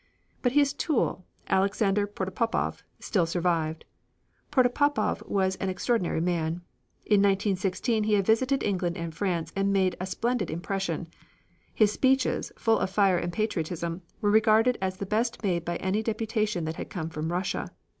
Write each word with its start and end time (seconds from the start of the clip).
But 0.41 0.53
his 0.53 0.73
tool, 0.73 1.27
Alexander 1.47 2.07
Protopopov, 2.07 2.81
still 2.99 3.27
survived. 3.27 3.85
Protopopov 4.49 5.21
was 5.29 5.57
an 5.57 5.69
extraordinary 5.69 6.19
man. 6.21 6.61
In 7.05 7.21
1916 7.21 8.05
he 8.05 8.15
had 8.15 8.25
visited 8.25 8.63
England 8.63 8.97
and 8.97 9.13
France 9.13 9.53
and 9.55 9.71
made 9.71 9.95
a 9.99 10.07
splendid 10.07 10.49
impression. 10.49 11.07
His 11.71 11.91
speeches, 11.91 12.51
full 12.57 12.79
of 12.79 12.89
fire 12.89 13.19
and 13.19 13.31
patriotism, 13.31 14.01
were 14.21 14.31
regarded 14.31 14.79
as 14.81 14.97
the 14.97 15.05
best 15.05 15.43
made 15.43 15.63
by 15.63 15.75
any 15.75 16.01
deputation 16.01 16.65
that 16.65 16.77
had 16.77 16.89
come 16.89 17.11
from 17.11 17.31
Russia. 17.31 17.67